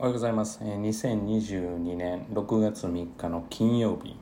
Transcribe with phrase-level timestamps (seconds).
[0.00, 0.60] おはようございます。
[0.62, 4.16] 2022年6月3日の金曜日、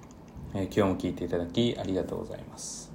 [0.53, 2.91] 今日も聞いていただきありがとうございます。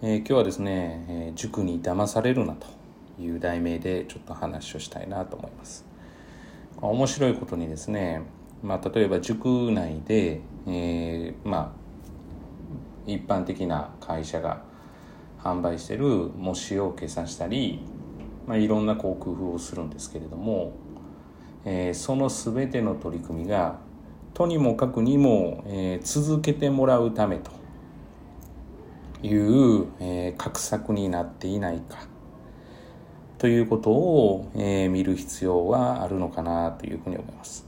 [0.00, 2.66] 今日はですね、塾に騙されるなと
[3.20, 5.84] いう題名でちょっと話をしたいなと思います。
[6.80, 8.22] 面白いことにですね、
[8.62, 11.70] まあ、例えば塾内で、えーまあ、
[13.06, 14.62] 一般的な会社が
[15.38, 17.80] 販売している模試を計算したり、
[18.46, 20.72] まあ、いろんなこう工夫をするんですけれども、
[21.70, 23.78] えーその全ての取り組みが
[24.32, 27.50] とにもかくにも、えー続けてもらうためと
[29.22, 31.98] いう、えー画策になっていないか
[33.36, 37.66] ということを、えー見る必要はあるのかなというふうに思います。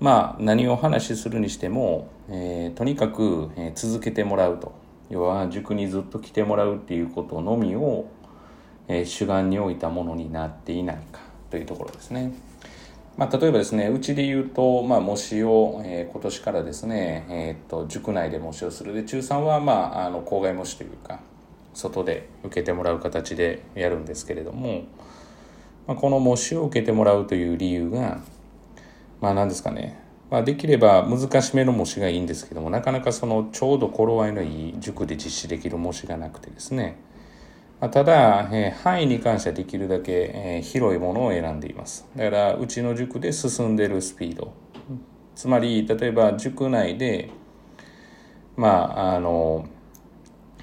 [0.00, 4.72] まあ何をお話しするにしても、えーとにかく、えー続けてもらうと
[5.10, 8.06] 要は塾にずっと来てもらうっていうことのみを、
[8.88, 12.32] えー主眼に置いたものになっていないかというところですね。
[13.16, 18.94] まあ、例えばですねうちで言うと、まあ、模試を、えー今年からですね、えーっと塾内で模試をする。
[18.94, 21.20] で中3は、まあ、あの校外模試というか
[21.74, 24.84] 外で受けてもらう形でやるんですけれども、
[25.86, 28.20] まあ、この模試を受けてもらうという理由が
[29.20, 29.98] まあ何ですかね、
[30.30, 36.96] まあ、できれば難しめの模試がいいんですけどもなかなかそのちょうど頃合いのいい塾で実施できる模試がなくてですね。
[37.82, 42.06] まただ、え範囲に関してはできるだけ、え広いものを選んでいます。
[42.14, 44.52] だからうちの塾で進んでるスピード。
[45.34, 47.30] つまり例えば塾内で
[48.54, 49.66] まああの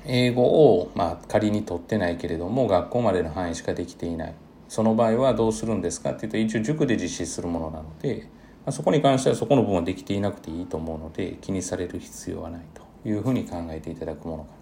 [0.05, 4.33] 英語を、まあ、仮に取ってないけれども学校までの範囲しかできていない。
[4.69, 6.11] その場合はどうするんですか？
[6.11, 8.29] っていうと一応塾で実施するものなので、
[8.65, 14.58] まあ、そこに関してはそこの部分はできていなくていいと思うので気にされる必要はないというふうに考えていただくものかな。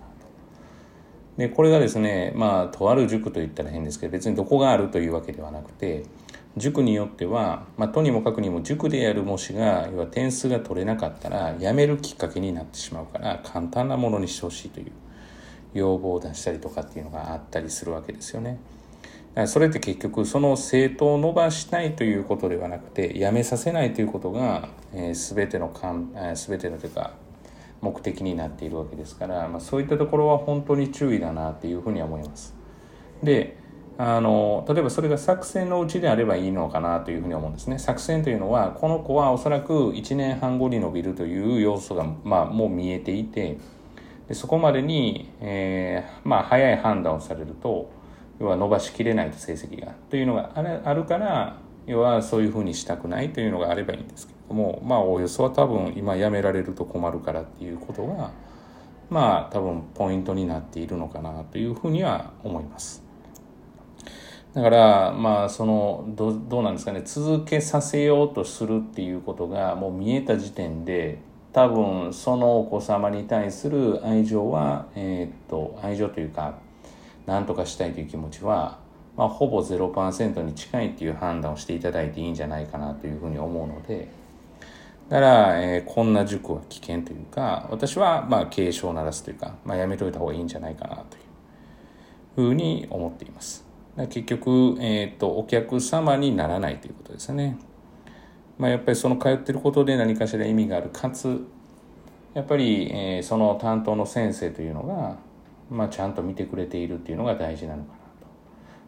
[1.37, 6.03] でこれがですねまあとある塾といったら変ですけど別にどこがあるというわけではなくて
[6.57, 14.91] 塾によっては、まあ、とにもかくにも塾でやる模試が要は点数が取れなかったらやめるきっかけになってしまうから簡単なものにしてほしいという
[15.73, 18.57] 要望を出したりとかっていうのがあったりするわけですよね。
[19.35, 27.13] だからそれって結局その生徒を伸ばしたいということではなくてやめさせないということが、えー、全てのかん、えー、全てのというか
[27.81, 32.55] 目的になっているわけですから、まあ、そういったところは本当に注意だなっていうふうには思います。
[33.23, 33.57] で
[33.99, 37.79] あの例えばそれが作戦のうちであればいいのかなというふうに思うんですね。
[37.79, 43.57] 作戦というのはこの子はおそらく1年半後に伸びるという要素が、まあ、もう見えていて
[44.27, 47.89] でそこまでに、えーまあ、早い判断をされると
[48.39, 51.57] 要は伸ばしきれないと成績がというのがあるあるから
[51.87, 58.31] 要はそういうふうにしたくないというのがあればいいんですけどもまあおよそは多分今やめられると困るからっていうことが
[59.09, 63.03] まあ多分ポイントになっているのかなというふうには思います。
[64.53, 71.19] だからまあそのどどうなんですかね続けさせようとするっていうことがもう見えた時点で
[71.53, 76.59] 多分そのお子様に対する愛情は、えーっと愛情というか
[77.27, 78.79] 何とかしたいという気持ちは、
[79.15, 84.07] まあ、ほぼ0%に近いっていう判断をしていただいていいんじゃないかなというふうに思うので
[85.09, 93.65] だから、えーこんな塾は危険というか私はまあ警鐘を鳴らすというか、まあ、やめといた方がいいんじゃないかなというふうに思っています。
[94.09, 97.57] 結局、えーとお客様にならないということですね。
[98.59, 101.45] まあ、やっぱりその通ってることで何かしら意味があるかつ
[102.33, 105.17] やっぱり、えーその担当の先生というのが、
[105.69, 107.96] まあ、ちゃんと見てくれているっていうのが大事なのか。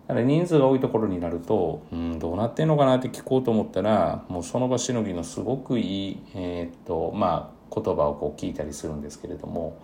[0.10, 9.80] だから人数が多いところになると、うん、どうなってんのかなって聞こうと思ったらもうその場しのぎのすごくいい、えーっとまあ、言葉をこう聞いたりするんですけれども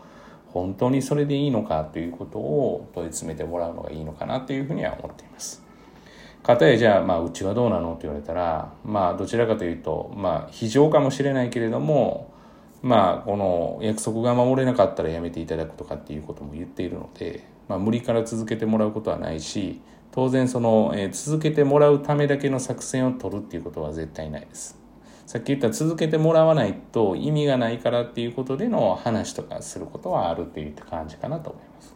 [0.47, 5.61] 本当にそれでいいのかということを問い詰めてもらうのがいいのかなというふうには思っています。
[6.41, 12.33] かたやじゃあ、まあ、うちはどうなのって言われたら、まあ、どちらかというと、まあ、非常かもしれないけれども、
[12.85, 19.81] まあ、この約束が守れなかったらやめていただくとかっていうことも言っているので、まあ、無理から続けてもらうことはないし、
[20.11, 24.77] 当然その、えー続けてもらうためだけの作戦を取るっていうことは絶対ないです。
[25.25, 31.95] さっき言った続けてもらわないと意味がないからっていうことでの話とかすることはあるっていう感じかなと思います。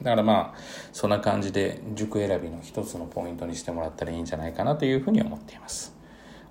[0.00, 0.58] だからまあ
[0.92, 5.95] そんな感じで塾選びの一つのポイントにしてもらったらいいんじゃないかなというふうに思っています。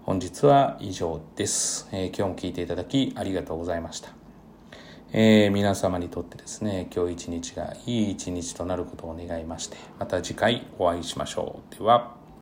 [0.05, 1.89] 本日は以上です。
[1.91, 4.09] えー今日も聞いていただきありがとうございました。
[5.11, 11.75] えー皆様にとってですね、今日一日がいい一日となることを願いまして、また次回お会いしましょう。
[11.75, 12.24] では。